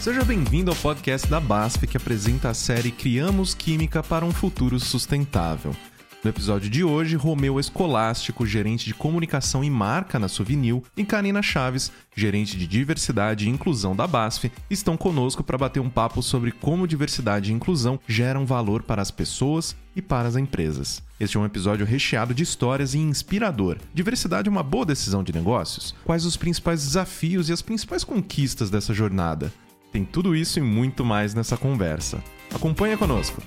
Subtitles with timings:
[0.00, 4.78] Seja bem-vindo ao podcast da BASF que apresenta a série Criamos Química para um Futuro
[4.78, 5.74] Sustentável.
[6.22, 11.42] No episódio de hoje, Romeu Escolástico, gerente de comunicação e marca na Souvenil, e Karina
[11.42, 16.52] Chaves, gerente de diversidade e inclusão da BASF, estão conosco para bater um papo sobre
[16.52, 21.02] como diversidade e inclusão geram valor para as pessoas e para as empresas.
[21.18, 23.78] Este é um episódio recheado de histórias e inspirador.
[23.92, 25.94] Diversidade é uma boa decisão de negócios?
[26.04, 29.52] Quais os principais desafios e as principais conquistas dessa jornada?
[29.90, 32.22] Tem tudo isso e muito mais nessa conversa.
[32.54, 33.42] Acompanha conosco!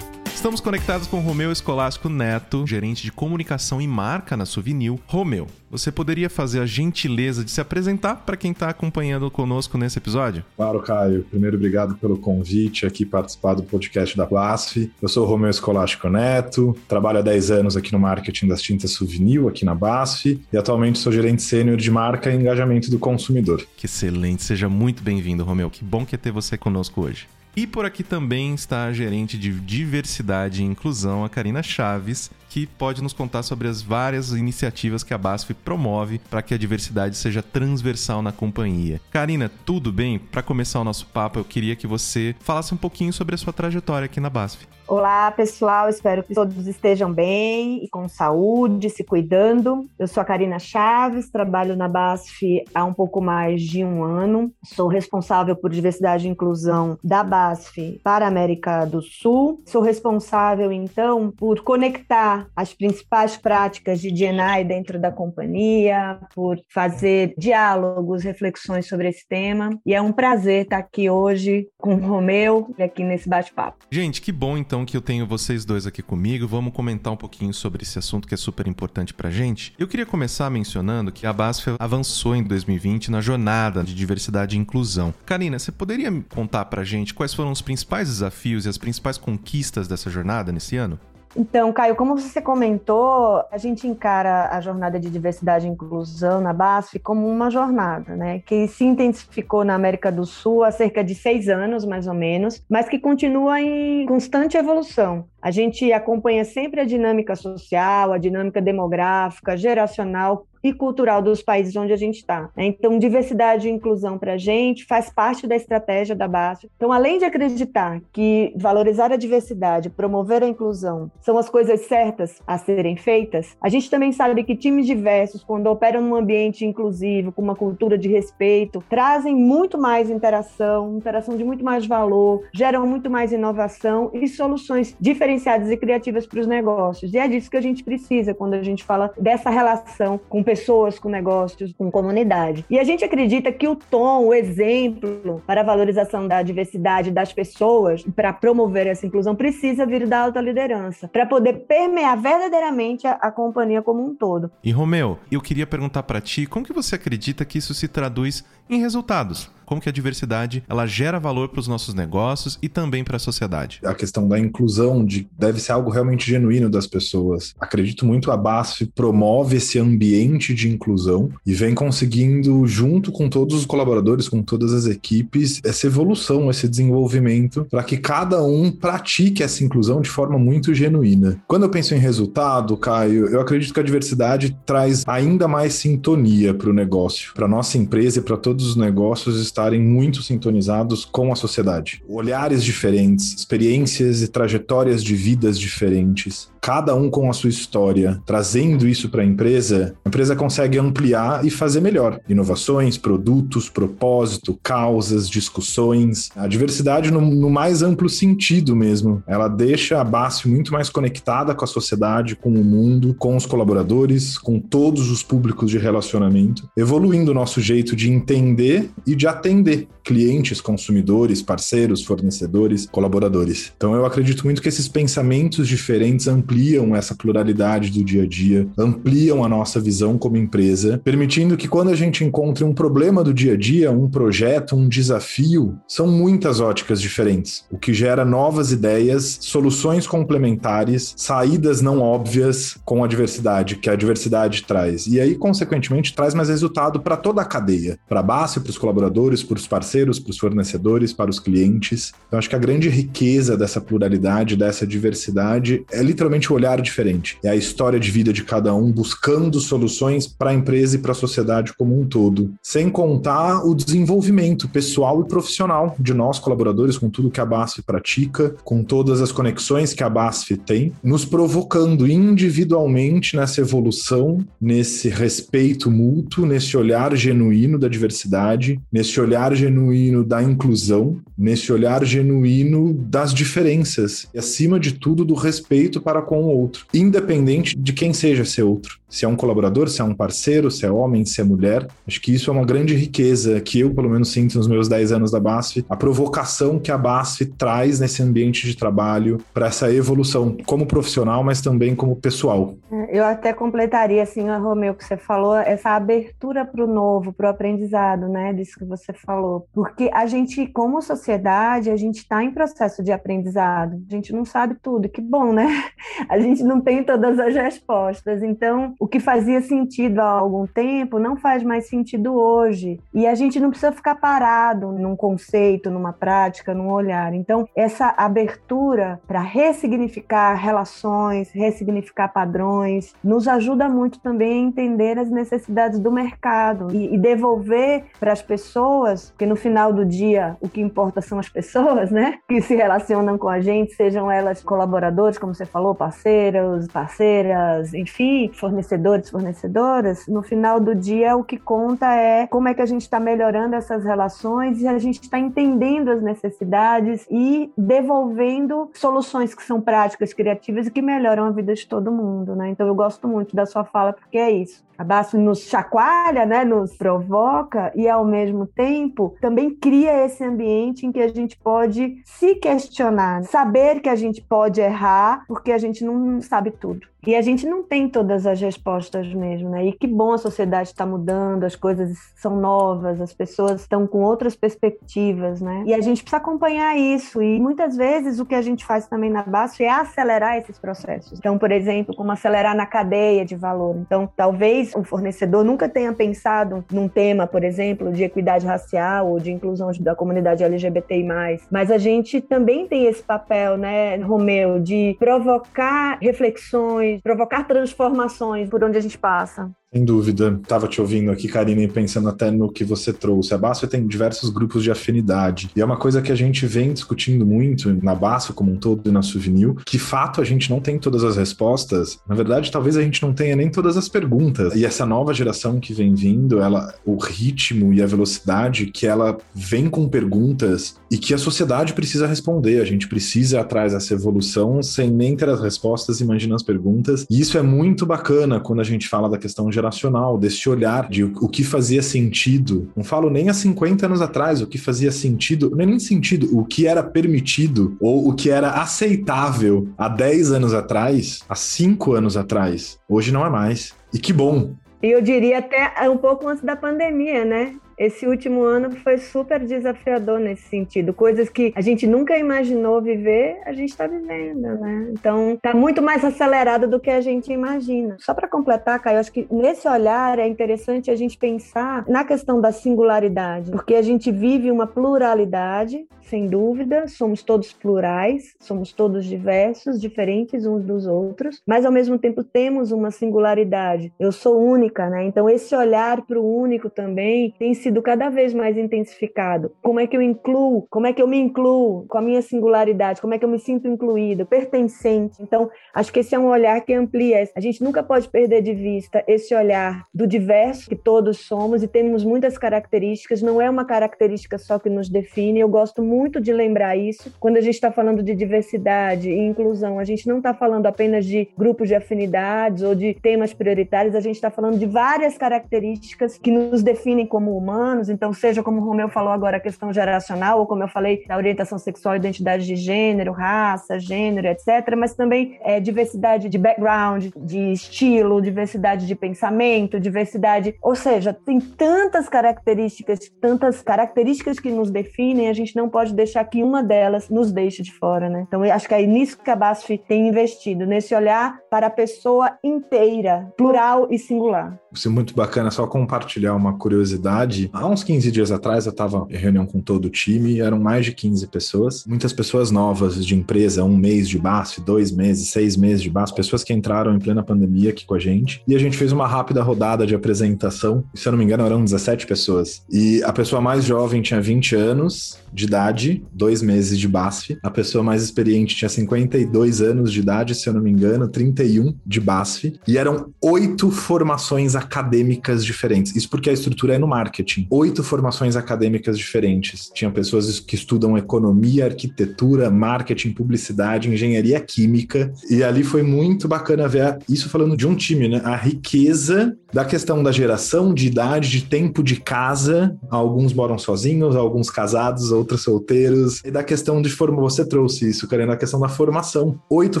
[0.40, 4.98] Estamos conectados com Romeu Escolástico Neto, gerente de comunicação e marca na Souvenil.
[5.06, 9.98] Romeu, você poderia fazer a gentileza de se apresentar para quem está acompanhando conosco nesse
[9.98, 10.42] episódio?
[10.56, 11.26] Claro, Caio.
[11.28, 14.90] Primeiro, obrigado pelo convite aqui participar do podcast da BASF.
[15.02, 18.92] Eu sou o Romeu Escolástico Neto, trabalho há 10 anos aqui no marketing das tintas
[18.92, 23.62] Souvenil, aqui na BASF, e atualmente sou gerente sênior de marca e engajamento do consumidor.
[23.76, 25.68] Que excelente, seja muito bem-vindo, Romeu.
[25.68, 27.28] Que bom que é ter você conosco hoje.
[27.56, 32.66] E por aqui também está a gerente de diversidade e inclusão, a Karina Chaves, que
[32.66, 37.16] pode nos contar sobre as várias iniciativas que a BASF promove para que a diversidade
[37.16, 39.00] seja transversal na companhia.
[39.10, 40.18] Karina, tudo bem?
[40.18, 43.52] Para começar o nosso papo, eu queria que você falasse um pouquinho sobre a sua
[43.52, 44.66] trajetória aqui na BASF.
[44.90, 45.88] Olá, pessoal.
[45.88, 49.86] Espero que todos estejam bem e com saúde, se cuidando.
[49.96, 54.52] Eu sou a Karina Chaves, trabalho na BASF há um pouco mais de um ano.
[54.64, 59.62] Sou responsável por diversidade e inclusão da BASF para a América do Sul.
[59.64, 67.32] Sou responsável, então, por conectar as principais práticas de D&I dentro da companhia, por fazer
[67.38, 69.70] diálogos, reflexões sobre esse tema.
[69.86, 73.86] E é um prazer estar aqui hoje com o Romeu, aqui nesse bate-papo.
[73.88, 76.46] Gente, que bom então que eu tenho vocês dois aqui comigo.
[76.46, 79.72] Vamos comentar um pouquinho sobre esse assunto que é super importante pra gente.
[79.78, 84.58] Eu queria começar mencionando que a BASF avançou em 2020 na jornada de diversidade e
[84.58, 85.14] inclusão.
[85.24, 89.88] Karina, você poderia contar pra gente quais foram os principais desafios e as principais conquistas
[89.88, 90.98] dessa jornada nesse ano?
[91.36, 96.52] Então, Caio, como você comentou, a gente encara a jornada de diversidade e inclusão na
[96.52, 98.40] BASF como uma jornada, né?
[98.40, 102.62] Que se intensificou na América do Sul há cerca de seis anos, mais ou menos,
[102.68, 105.24] mas que continua em constante evolução.
[105.42, 111.74] A gente acompanha sempre a dinâmica social, a dinâmica demográfica, geracional e cultural dos países
[111.74, 112.50] onde a gente está.
[112.56, 112.66] Né?
[112.66, 116.68] Então, diversidade e inclusão para a gente faz parte da estratégia da BASF.
[116.76, 122.40] Então, além de acreditar que valorizar a diversidade, promover a inclusão são as coisas certas
[122.46, 127.32] a serem feitas, a gente também sabe que times diversos, quando operam num ambiente inclusivo,
[127.32, 132.86] com uma cultura de respeito, trazem muito mais interação, interação de muito mais valor, geram
[132.86, 134.96] muito mais inovação e soluções
[135.30, 137.12] diferenciadas e criativas para os negócios.
[137.14, 140.98] E é disso que a gente precisa quando a gente fala dessa relação com pessoas,
[140.98, 142.64] com negócios, com comunidade.
[142.68, 147.32] E a gente acredita que o tom, o exemplo para a valorização da diversidade das
[147.32, 153.12] pessoas, para promover essa inclusão, precisa vir da alta liderança, para poder permear verdadeiramente a,
[153.12, 154.50] a, companhia como um todo.
[154.64, 158.44] E Romeu, eu queria perguntar para ti, como que você acredita que isso se traduz
[158.68, 159.50] em resultados?
[159.70, 163.20] como que a diversidade ela gera valor para os nossos negócios e também para a
[163.20, 163.80] sociedade.
[163.84, 167.54] A questão da inclusão de, deve ser algo realmente genuíno das pessoas.
[167.60, 173.56] Acredito muito a BASF promove esse ambiente de inclusão e vem conseguindo, junto com todos
[173.56, 179.42] os colaboradores, com todas as equipes, essa evolução, esse desenvolvimento, para que cada um pratique
[179.42, 181.40] essa inclusão de forma muito genuína.
[181.46, 186.52] Quando eu penso em resultado, Caio, eu acredito que a diversidade traz ainda mais sintonia
[186.52, 191.04] para o negócio, para nossa empresa e para todos os negócios estar estarem muito sintonizados
[191.04, 192.02] com a sociedade.
[192.08, 198.86] Olhares diferentes, experiências e trajetórias de vidas diferentes, cada um com a sua história, trazendo
[198.86, 202.20] isso para a empresa, a empresa consegue ampliar e fazer melhor.
[202.28, 209.22] Inovações, produtos, propósito, causas, discussões, a diversidade no, no mais amplo sentido mesmo.
[209.26, 213.46] Ela deixa a BASF muito mais conectada com a sociedade, com o mundo, com os
[213.46, 219.26] colaboradores, com todos os públicos de relacionamento, evoluindo o nosso jeito de entender e de
[219.26, 223.72] atender atender clientes, consumidores, parceiros, fornecedores, colaboradores.
[223.76, 226.49] Então eu acredito muito que esses pensamentos diferentes ampliam
[226.96, 231.90] essa pluralidade do dia a dia, ampliam a nossa visão como empresa, permitindo que quando
[231.90, 236.60] a gente encontre um problema do dia a dia, um projeto, um desafio, são muitas
[236.60, 243.76] óticas diferentes, o que gera novas ideias, soluções complementares, saídas não óbvias com a diversidade
[243.76, 245.06] que a diversidade traz.
[245.06, 248.78] E aí, consequentemente, traz mais resultado para toda a cadeia, para a base, para os
[248.78, 252.12] colaboradores, para os parceiros, para os fornecedores, para os clientes.
[252.26, 257.36] Então, acho que a grande riqueza dessa pluralidade, dessa diversidade, é literalmente o olhar diferente.
[257.44, 261.12] É a história de vida de cada um buscando soluções para a empresa e para
[261.12, 262.52] a sociedade como um todo.
[262.62, 267.82] Sem contar o desenvolvimento pessoal e profissional de nós colaboradores com tudo que a BASF
[267.82, 275.08] pratica, com todas as conexões que a BASF tem, nos provocando individualmente nessa evolução, nesse
[275.08, 282.92] respeito mútuo, nesse olhar genuíno da diversidade, nesse olhar genuíno da inclusão, nesse olhar genuíno
[282.92, 288.12] das diferenças e, acima de tudo, do respeito para com o outro, independente de quem
[288.12, 288.99] seja esse outro.
[289.10, 291.86] Se é um colaborador, se é um parceiro, se é homem, se é mulher.
[292.06, 295.12] Acho que isso é uma grande riqueza que eu, pelo menos, sinto nos meus 10
[295.12, 299.92] anos da BASF, a provocação que a BASF traz nesse ambiente de trabalho para essa
[299.92, 302.74] evolução, como profissional, mas também como pessoal.
[302.90, 307.48] É, eu até completaria, assim, Romeu, que você falou, essa abertura para o novo, para
[307.48, 309.66] o aprendizado, né, disso que você falou.
[309.72, 314.00] Porque a gente, como sociedade, a gente está em processo de aprendizado.
[314.08, 315.66] A gente não sabe tudo, que bom, né?
[316.28, 318.42] A gente não tem todas as respostas.
[318.42, 323.00] Então, o que fazia sentido há algum tempo não faz mais sentido hoje.
[323.14, 327.32] E a gente não precisa ficar parado num conceito, numa prática, num olhar.
[327.32, 335.30] Então, essa abertura para ressignificar relações, ressignificar padrões, nos ajuda muito também a entender as
[335.30, 340.68] necessidades do mercado e, e devolver para as pessoas, porque no final do dia o
[340.68, 342.38] que importa são as pessoas, né?
[342.46, 348.50] Que se relacionam com a gente, sejam elas colaboradores, como você falou, parceiros, parceiras, enfim,
[348.52, 352.86] fornecedores fornecedores, fornecedoras, no final do dia o que conta é como é que a
[352.86, 359.54] gente está melhorando essas relações e a gente está entendendo as necessidades e devolvendo soluções
[359.54, 362.68] que são práticas, criativas e que melhoram a vida de todo mundo, né?
[362.70, 364.84] Então eu gosto muito da sua fala porque é isso.
[365.00, 371.06] A BASF nos chacoalha, né, nos provoca e, ao mesmo tempo, também cria esse ambiente
[371.06, 375.78] em que a gente pode se questionar, saber que a gente pode errar, porque a
[375.78, 377.08] gente não sabe tudo.
[377.26, 379.86] E a gente não tem todas as respostas mesmo, né?
[379.86, 384.22] E que bom a sociedade está mudando, as coisas são novas, as pessoas estão com
[384.22, 385.84] outras perspectivas, né?
[385.86, 387.42] E a gente precisa acompanhar isso.
[387.42, 391.38] E muitas vezes o que a gente faz também na BASF é acelerar esses processos.
[391.38, 393.96] Então, por exemplo, como acelerar na cadeia de valor.
[393.96, 399.38] Então, talvez o fornecedor nunca tenha pensado num tema, por exemplo, de equidade racial ou
[399.38, 401.26] de inclusão da comunidade LGBTI+.
[401.70, 408.84] Mas a gente também tem esse papel, né, Romeu, de provocar reflexões, provocar transformações por
[408.84, 409.70] onde a gente passa.
[409.92, 410.56] Sem dúvida.
[410.62, 413.52] Estava te ouvindo aqui, Karine, pensando até no que você trouxe.
[413.52, 415.68] A BASF tem diversos grupos de afinidade.
[415.74, 419.08] E é uma coisa que a gente vem discutindo muito na BASF como um todo
[419.08, 422.20] e na Souvenir, que fato a gente não tem todas as respostas.
[422.28, 424.76] Na verdade, talvez a gente não tenha nem todas as perguntas.
[424.76, 429.38] E essa nova geração que vem vindo, ela, o ritmo e a velocidade que ela
[429.52, 432.80] vem com perguntas e que a sociedade precisa responder.
[432.80, 437.26] A gente precisa ir atrás dessa evolução sem nem ter as respostas, imagina as perguntas.
[437.28, 441.08] E isso é muito bacana quando a gente fala da questão de geracional, desse olhar
[441.08, 442.90] de o que fazia sentido.
[442.94, 446.48] Não falo nem há 50 anos atrás, o que fazia sentido, não é nem sentido,
[446.56, 452.12] o que era permitido ou o que era aceitável há 10 anos atrás, há 5
[452.14, 452.98] anos atrás.
[453.08, 453.94] Hoje não é mais.
[454.12, 454.72] E que bom.
[455.02, 457.74] E eu diria até um pouco antes da pandemia, né?
[458.00, 461.12] Esse último ano foi super desafiador nesse sentido.
[461.12, 465.08] Coisas que a gente nunca imaginou viver, a gente está vivendo, né?
[465.12, 468.16] Então, está muito mais acelerado do que a gente imagina.
[468.18, 472.58] Só para completar, Caio, acho que nesse olhar é interessante a gente pensar na questão
[472.58, 479.26] da singularidade, porque a gente vive uma pluralidade, sem dúvida, somos todos plurais, somos todos
[479.26, 484.10] diversos, diferentes uns dos outros, mas ao mesmo tempo temos uma singularidade.
[484.18, 485.24] Eu sou única, né?
[485.24, 489.72] Então, esse olhar para o único também tem sido sido cada vez mais intensificado.
[489.82, 490.86] Como é que eu incluo?
[490.88, 493.20] Como é que eu me incluo com a minha singularidade?
[493.20, 495.42] Como é que eu me sinto incluída, pertencente?
[495.42, 497.42] Então, acho que esse é um olhar que amplia.
[497.54, 501.88] A gente nunca pode perder de vista esse olhar do diverso que todos somos e
[501.88, 503.42] temos muitas características.
[503.42, 505.58] Não é uma característica só que nos define.
[505.58, 509.98] Eu gosto muito de lembrar isso quando a gente está falando de diversidade e inclusão.
[509.98, 514.14] A gente não está falando apenas de grupos de afinidades ou de temas prioritários.
[514.14, 518.62] A gente está falando de várias características que nos definem como humanos humanos, então seja
[518.62, 522.14] como o Romeu falou agora, a questão geracional, ou como eu falei, da orientação sexual,
[522.14, 529.06] identidade de gênero, raça, gênero, etc., mas também é, diversidade de background, de estilo, diversidade
[529.06, 535.74] de pensamento, diversidade, ou seja, tem tantas características, tantas características que nos definem, a gente
[535.74, 538.44] não pode deixar que uma delas nos deixe de fora, né?
[538.46, 541.90] Então, eu acho que é nisso que a BASF tem investido, nesse olhar para a
[541.90, 544.78] pessoa inteira, plural e singular.
[544.92, 547.70] Isso é muito bacana, só compartilhar uma curiosidade idade.
[547.72, 551.04] Há uns 15 dias atrás eu estava em reunião com todo o time, eram mais
[551.04, 555.76] de 15 pessoas, muitas pessoas novas de empresa, um mês de BASF, dois meses, seis
[555.76, 558.62] meses de BASF, pessoas que entraram em plena pandemia aqui com a gente.
[558.66, 561.84] E a gente fez uma rápida rodada de apresentação, se eu não me engano eram
[561.84, 562.82] 17 pessoas.
[562.90, 567.58] E a pessoa mais jovem tinha 20 anos de idade, dois meses de BASF.
[567.62, 571.94] A pessoa mais experiente tinha 52 anos de idade, se eu não me engano, 31
[572.06, 572.78] de BASF.
[572.86, 576.14] E eram oito formações acadêmicas diferentes.
[576.14, 577.06] Isso porque a estrutura é no
[577.50, 577.66] marketing.
[577.70, 579.90] Oito formações acadêmicas diferentes.
[579.92, 585.32] Tinha pessoas que estudam economia, arquitetura, marketing, publicidade, engenharia química.
[585.48, 588.40] E ali foi muito bacana ver isso falando de um time, né?
[588.44, 592.96] A riqueza da questão da geração, de idade, de tempo de casa.
[593.10, 596.42] Alguns moram sozinhos, alguns casados, outros solteiros.
[596.44, 599.60] E da questão de forma, você trouxe isso, Karina, a questão da formação.
[599.70, 600.00] Oito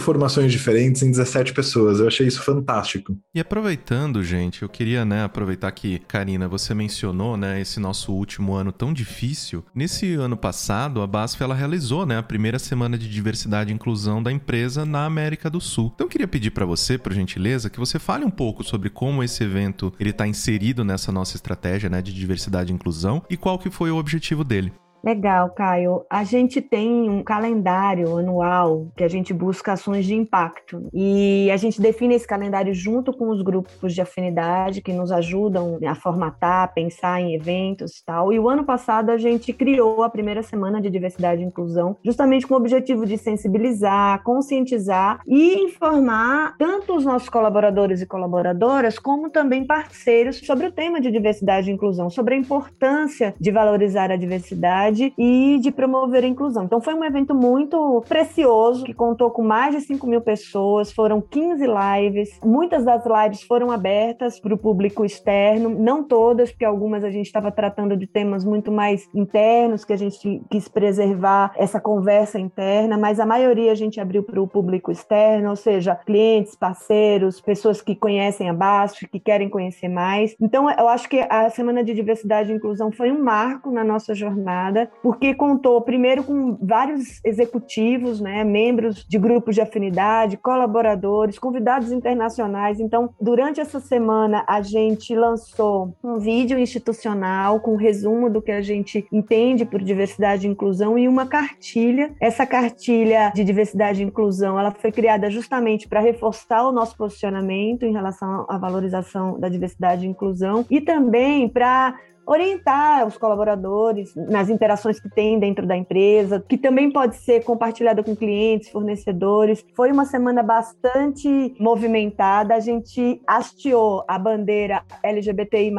[0.00, 2.00] formações diferentes em 17 pessoas.
[2.00, 3.16] Eu achei isso fantástico.
[3.34, 8.54] E aproveitando, gente, eu queria, né, aproveitar que, Karina, você mencionou, né, esse nosso último
[8.54, 9.64] ano tão difícil.
[9.74, 14.22] Nesse ano passado, a BASF ela realizou, né, a primeira semana de diversidade e inclusão
[14.22, 15.92] da empresa na América do Sul.
[15.94, 19.22] Então eu queria pedir para você, por gentileza, que você fale um pouco sobre como
[19.22, 19.59] esse evento
[19.98, 23.90] ele está inserido nessa nossa estratégia, né, de diversidade e inclusão e qual que foi
[23.90, 24.72] o objetivo dele.
[25.02, 26.04] Legal, Caio.
[26.10, 31.56] A gente tem um calendário anual que a gente busca ações de impacto e a
[31.56, 36.74] gente define esse calendário junto com os grupos de afinidade que nos ajudam a formatar,
[36.74, 38.32] pensar em eventos e tal.
[38.32, 42.46] E o ano passado a gente criou a primeira semana de diversidade e inclusão justamente
[42.46, 49.30] com o objetivo de sensibilizar, conscientizar e informar tanto os nossos colaboradores e colaboradoras como
[49.30, 54.16] também parceiros sobre o tema de diversidade e inclusão, sobre a importância de valorizar a
[54.16, 56.64] diversidade e de promover a inclusão.
[56.64, 61.20] Então foi um evento muito precioso, que contou com mais de 5 mil pessoas, foram
[61.20, 67.04] 15 lives, muitas das lives foram abertas para o público externo, não todas, porque algumas
[67.04, 71.80] a gente estava tratando de temas muito mais internos, que a gente quis preservar essa
[71.80, 76.56] conversa interna, mas a maioria a gente abriu para o público externo, ou seja, clientes,
[76.56, 80.34] parceiros, pessoas que conhecem a BASF, que querem conhecer mais.
[80.40, 84.14] Então, eu acho que a Semana de Diversidade e Inclusão foi um marco na nossa
[84.14, 91.92] jornada porque contou primeiro com vários executivos, né, membros de grupos de afinidade, colaboradores, convidados
[91.92, 92.80] internacionais.
[92.80, 98.52] Então, durante essa semana, a gente lançou um vídeo institucional com um resumo do que
[98.52, 102.12] a gente entende por diversidade e inclusão e uma cartilha.
[102.20, 107.84] Essa cartilha de diversidade e inclusão, ela foi criada justamente para reforçar o nosso posicionamento
[107.84, 111.94] em relação à valorização da diversidade e inclusão e também para
[112.26, 118.02] orientar os colaboradores nas interações que tem dentro da empresa, que também pode ser compartilhada
[118.02, 119.64] com clientes, fornecedores.
[119.74, 122.54] Foi uma semana bastante movimentada.
[122.54, 125.72] A gente hasteou a bandeira LGBTI+,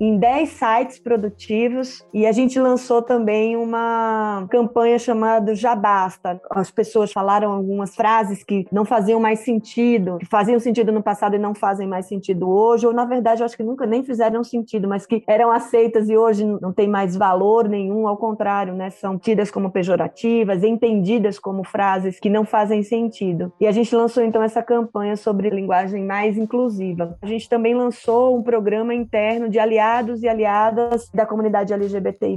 [0.00, 6.40] em 10 sites produtivos e a gente lançou também uma campanha chamada Já Basta.
[6.50, 11.36] As pessoas falaram algumas frases que não faziam mais sentido, que faziam sentido no passado
[11.36, 14.44] e não fazem mais sentido hoje, ou na verdade eu acho que nunca nem fizeram
[14.44, 18.74] sentido, mas que eram aceitas aceitas e hoje não tem mais valor nenhum, ao contrário,
[18.74, 18.90] né?
[18.90, 23.52] São tidas como pejorativas, entendidas como frases que não fazem sentido.
[23.60, 27.16] E a gente lançou então essa campanha sobre linguagem mais inclusiva.
[27.22, 32.36] A gente também lançou um programa interno de aliados e aliadas da comunidade LGBTI+,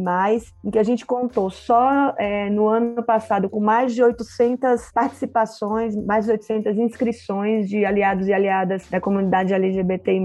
[0.63, 5.95] em que a gente contou só é, no ano passado com mais de 800 participações,
[5.95, 10.19] mais de 800 inscrições de aliados e aliadas da comunidade LGBTI+,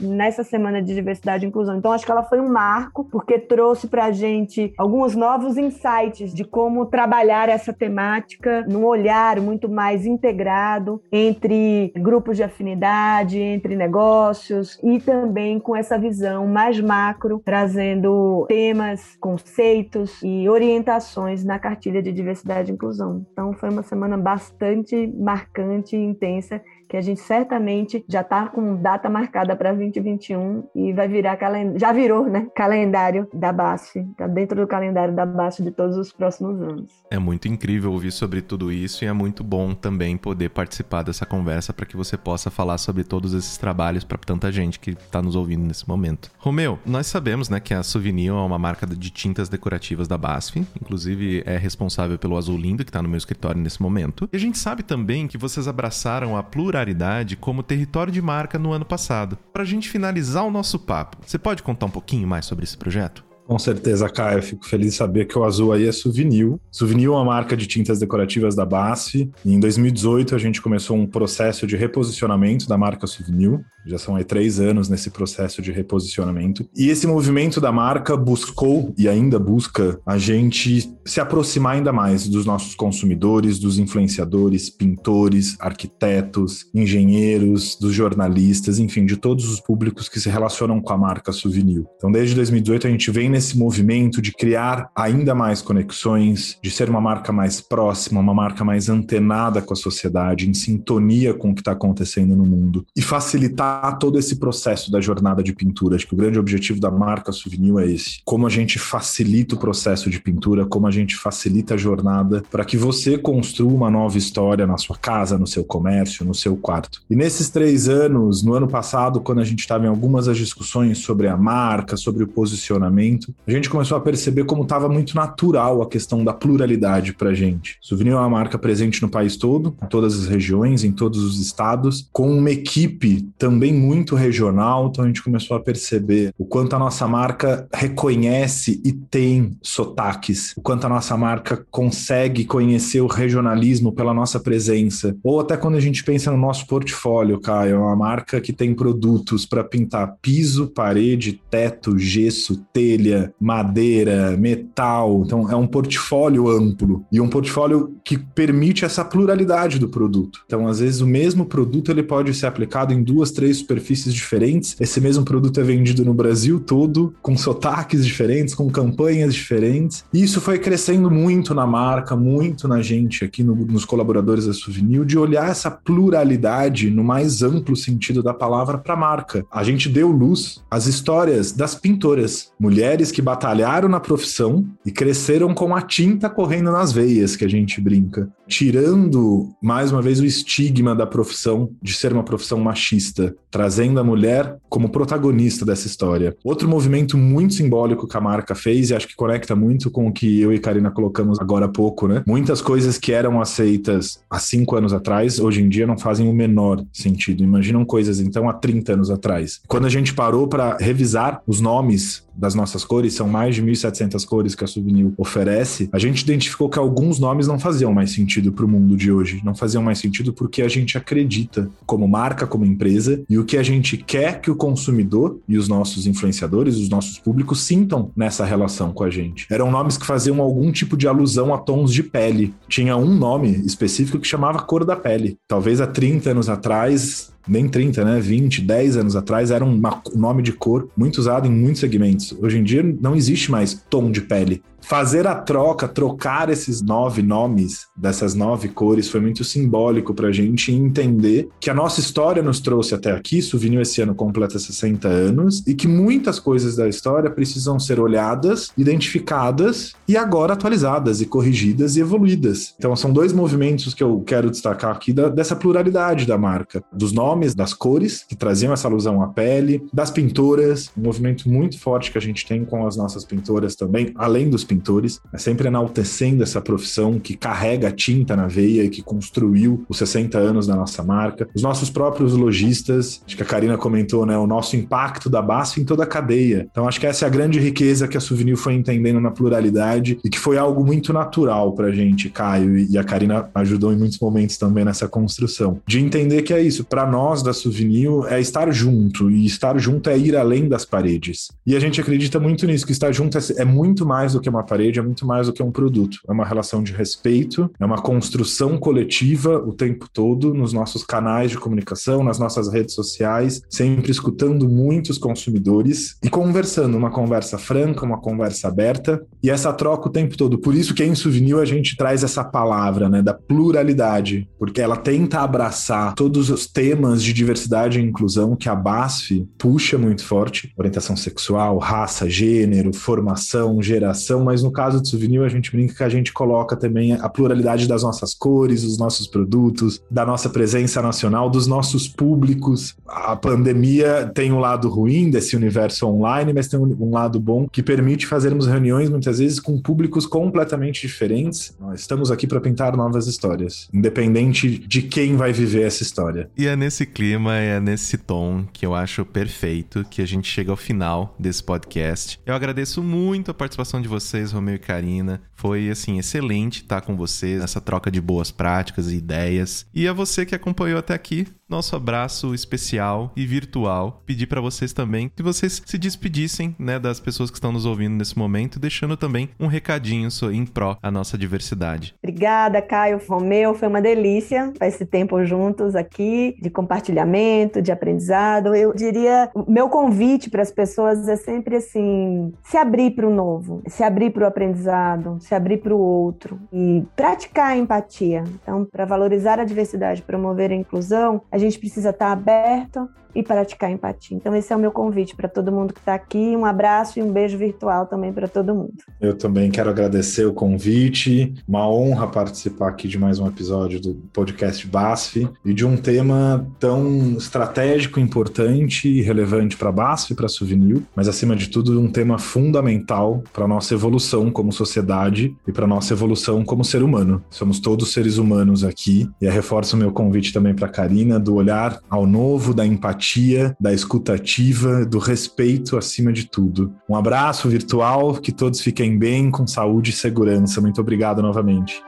[0.00, 1.76] nessa semana de diversidade e inclusão.
[1.76, 5.56] Então acho que ela foi um marco marco, porque trouxe para a gente alguns novos
[5.56, 13.38] insights de como trabalhar essa temática num olhar muito mais integrado entre grupos de afinidade,
[13.38, 21.58] entre negócios e também com essa visão mais macro, trazendo temas, conceitos e orientações na
[21.58, 23.26] cartilha de diversidade e inclusão.
[23.32, 28.76] Então foi uma semana bastante marcante e intensa que a gente certamente já está com
[28.76, 32.48] data marcada para 2021 e vai virar calendário, já virou, né?
[32.56, 36.90] Calendário da BASF, está dentro do calendário da BASF de todos os próximos anos.
[37.10, 41.26] É muito incrível ouvir sobre tudo isso e é muito bom também poder participar dessa
[41.26, 45.20] conversa para que você possa falar sobre todos esses trabalhos para tanta gente que está
[45.20, 46.30] nos ouvindo nesse momento.
[46.38, 50.66] Romeu, nós sabemos, né, que a Souvenir é uma marca de tintas decorativas da BASF,
[50.80, 54.28] inclusive é responsável pelo azul lindo que está no meu escritório nesse momento.
[54.32, 58.58] E a gente sabe também que vocês abraçaram a pluralidade pluralidade como território de marca
[58.58, 59.36] no ano passado.
[59.52, 62.76] Para a gente finalizar o nosso papo, você pode contar um pouquinho mais sobre esse
[62.76, 63.27] projeto?
[63.48, 64.42] Com certeza, Caio.
[64.42, 66.56] Fico feliz de saber que o azul aí é Souvenir.
[66.70, 69.30] Souvenir é uma marca de tintas decorativas da BASF.
[69.42, 73.58] Em 2018, a gente começou um processo de reposicionamento da marca Souvenir.
[73.86, 76.68] Já são aí três anos nesse processo de reposicionamento.
[76.76, 82.28] E esse movimento da marca buscou e ainda busca a gente se aproximar ainda mais
[82.28, 90.06] dos nossos consumidores, dos influenciadores, pintores, arquitetos, engenheiros, dos jornalistas, enfim, de todos os públicos
[90.06, 91.82] que se relacionam com a marca Souvenir.
[91.96, 96.90] Então, desde 2018, a gente vem nesse movimento de criar ainda mais conexões, de ser
[96.90, 101.54] uma marca mais próxima, uma marca mais antenada com a sociedade, em sintonia com o
[101.54, 105.94] que está acontecendo no mundo e facilitar todo esse processo da jornada de pintura.
[105.94, 109.58] Acho que o grande objetivo da marca Souvenir é esse: como a gente facilita o
[109.58, 114.18] processo de pintura, como a gente facilita a jornada para que você construa uma nova
[114.18, 117.02] história na sua casa, no seu comércio, no seu quarto.
[117.08, 120.98] E nesses três anos, no ano passado, quando a gente estava em algumas das discussões
[120.98, 125.82] sobre a marca, sobre o posicionamento, a gente começou a perceber como estava muito natural
[125.82, 127.76] a questão da pluralidade para gente.
[127.80, 131.40] Souvenir é uma marca presente no país todo, em todas as regiões, em todos os
[131.40, 134.88] estados, com uma equipe também muito regional.
[134.88, 140.54] Então a gente começou a perceber o quanto a nossa marca reconhece e tem sotaques,
[140.56, 145.16] o quanto a nossa marca consegue conhecer o regionalismo pela nossa presença.
[145.22, 148.74] Ou até quando a gente pensa no nosso portfólio, Caio, é uma marca que tem
[148.74, 155.22] produtos para pintar piso, parede, teto, gesso, telha madeira, metal.
[155.24, 160.40] Então é um portfólio amplo e um portfólio que permite essa pluralidade do produto.
[160.46, 164.76] Então, às vezes, o mesmo produto ele pode ser aplicado em duas, três superfícies diferentes.
[164.80, 170.04] Esse mesmo produto é vendido no Brasil todo, com sotaques diferentes, com campanhas diferentes.
[170.12, 174.52] E isso foi crescendo muito na marca, muito na gente aqui, no, nos colaboradores da
[174.52, 179.44] Souvenir, de olhar essa pluralidade no mais amplo sentido da palavra para a marca.
[179.50, 184.90] A gente deu luz às histórias das pintoras, mulheres mulheres que batalharam na profissão e
[184.90, 190.20] cresceram com a tinta correndo nas veias, que a gente brinca, tirando mais uma vez
[190.20, 195.86] o estigma da profissão de ser uma profissão machista, trazendo a mulher como protagonista dessa
[195.86, 196.36] história.
[196.44, 200.12] Outro movimento muito simbólico que a marca fez e acho que conecta muito com o
[200.12, 202.22] que eu e Karina colocamos agora há pouco, né?
[202.26, 206.32] Muitas coisas que eram aceitas há cinco anos atrás, hoje em dia não fazem o
[206.32, 207.42] menor sentido.
[207.42, 209.60] Imaginam coisas então há 30 anos atrás.
[209.66, 214.24] Quando a gente parou para revisar os nomes das nossas cores, são mais de 1.700
[214.24, 218.52] cores que a Souvenir oferece, a gente identificou que alguns nomes não faziam mais sentido
[218.52, 219.40] para o mundo de hoje.
[219.44, 223.56] Não faziam mais sentido porque a gente acredita como marca, como empresa, e o que
[223.56, 228.44] a gente quer que o consumidor e os nossos influenciadores, os nossos públicos sintam nessa
[228.44, 229.46] relação com a gente.
[229.50, 232.54] Eram nomes que faziam algum tipo de alusão a tons de pele.
[232.68, 235.36] Tinha um nome específico que chamava cor da pele.
[235.48, 238.20] Talvez há 30 anos atrás nem 30, né?
[238.20, 239.80] 20, 10 anos atrás, era um
[240.14, 242.34] nome de cor muito usado em muitos segmentos.
[242.40, 247.20] Hoje em dia não existe mais tom de pele fazer a troca, trocar esses nove
[247.20, 252.42] nomes dessas nove cores foi muito simbólico para a gente entender que a nossa história
[252.42, 253.42] nos trouxe até aqui.
[253.42, 258.70] Souvenir esse ano completa 60 anos e que muitas coisas da história precisam ser olhadas,
[258.78, 262.74] identificadas e agora atualizadas e corrigidas e evoluídas.
[262.78, 267.12] Então são dois movimentos que eu quero destacar aqui da, dessa pluralidade da marca, dos
[267.12, 272.10] nomes, das cores que traziam essa alusão à pele, das pintoras, um movimento muito forte
[272.10, 275.66] que a gente tem com as nossas pintoras também, além dos pintores pintores, é sempre
[275.66, 280.76] enaltecendo essa profissão que carrega tinta na veia e que construiu os 60 anos da
[280.76, 281.48] nossa marca.
[281.54, 285.80] Os nossos próprios lojistas, acho que a Karina comentou, né, o nosso impacto da BASF
[285.80, 286.68] em toda a cadeia.
[286.70, 290.18] Então acho que essa é a grande riqueza que a Souvenir foi entendendo na pluralidade
[290.24, 294.18] e que foi algo muito natural pra gente, Caio, e a Karina ajudou em muitos
[294.18, 295.80] momentos também nessa construção.
[295.86, 300.08] De entender que é isso, para nós da Souvenir é estar junto, e estar junto
[300.08, 301.48] é ir além das paredes.
[301.66, 304.48] E a gente acredita muito nisso, que estar junto é, é muito mais do que
[304.48, 306.18] uma parede é muito mais do que um produto.
[306.28, 311.50] É uma relação de respeito, é uma construção coletiva o tempo todo nos nossos canais
[311.50, 318.04] de comunicação, nas nossas redes sociais, sempre escutando muitos consumidores e conversando, uma conversa franca,
[318.04, 320.58] uma conversa aberta e essa troca o tempo todo.
[320.58, 324.96] Por isso que em Souvenir a gente traz essa palavra, né, da pluralidade, porque ela
[324.96, 330.72] tenta abraçar todos os temas de diversidade e inclusão que a BASF puxa muito forte,
[330.76, 336.02] orientação sexual, raça, gênero, formação, geração, mas no caso de souvenir a gente brinca que
[336.02, 341.02] a gente coloca também a pluralidade das nossas cores, dos nossos produtos, da nossa presença
[341.02, 342.96] nacional, dos nossos públicos.
[343.06, 347.82] A pandemia tem um lado ruim desse universo online, mas tem um lado bom que
[347.82, 351.76] permite fazermos reuniões muitas vezes com públicos completamente diferentes.
[351.78, 356.48] Nós estamos aqui para pintar novas histórias, independente de quem vai viver essa história.
[356.56, 360.70] E é nesse clima, é nesse tom que eu acho perfeito que a gente chega
[360.70, 362.40] ao final desse podcast.
[362.46, 365.40] Eu agradeço muito a participação de vocês, Romeu e Karina.
[365.52, 369.86] Foi assim excelente estar com vocês nessa troca de boas práticas e ideias.
[369.92, 374.22] E a você que acompanhou até aqui, nosso abraço especial e virtual.
[374.24, 378.16] Pedir para vocês também que vocês se despedissem, né, das pessoas que estão nos ouvindo
[378.16, 382.14] nesse momento, deixando também um recadinho em pró a nossa diversidade.
[382.22, 388.74] Obrigada, Caio Romeu, foi uma delícia esse tempo juntos aqui de compartilhamento, de aprendizado.
[388.74, 393.82] Eu diria, meu convite para as pessoas é sempre assim, se abrir para o novo,
[393.86, 398.44] se abrir para o aprendizado, se abrir para o outro e praticar a empatia.
[398.62, 403.88] Então, para valorizar a diversidade, promover a inclusão, a gente precisa estar aberto e praticar
[403.88, 404.36] empatia.
[404.36, 406.56] Então, esse é o meu convite para todo mundo que está aqui.
[406.56, 408.94] Um abraço e um beijo virtual também para todo mundo.
[409.20, 411.54] Eu também quero agradecer o convite.
[411.68, 416.66] Uma honra participar aqui de mais um episódio do podcast BASF e de um tema
[416.80, 421.68] tão estratégico, importante e relevante para a BASF e para a Souvenir, mas acima de
[421.68, 426.64] tudo, um tema fundamental para a nossa evolução como sociedade e para a nossa evolução
[426.64, 427.40] como ser humano.
[427.50, 431.54] Somos todos seres humanos aqui e reforço o meu convite também para a Karina do
[431.54, 436.94] olhar ao novo, da empatia empatia, da escutativa, do respeito acima de tudo.
[437.08, 440.80] Um abraço virtual, que todos fiquem bem, com saúde e segurança.
[440.80, 442.02] Muito obrigado novamente.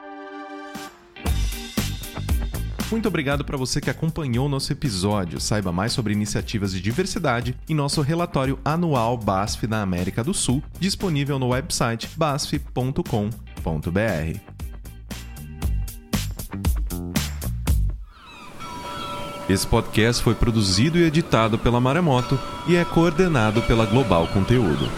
[2.91, 5.41] Muito obrigado para você que acompanhou nosso episódio.
[5.41, 10.63] Saiba mais sobre iniciativas de diversidade em nosso relatório anual BASF na América do Sul,
[10.81, 14.60] disponível no website basf.com.br.
[19.51, 24.89] Esse podcast foi produzido e editado pela Maremoto e é coordenado pela Global Conteúdo.